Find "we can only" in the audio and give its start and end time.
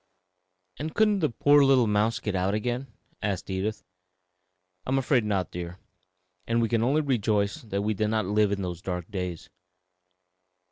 6.59-7.01